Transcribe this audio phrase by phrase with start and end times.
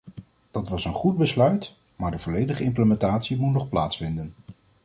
[0.51, 4.33] Dat was een goed besluit, maar de volledige implementatie moet nog plaatsvinden.